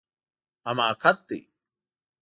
حماقت 0.65 1.17
دی 1.27 1.39